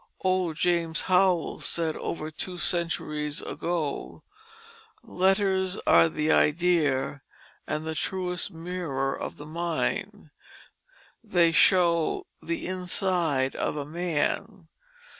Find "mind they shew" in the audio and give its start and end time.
9.45-12.23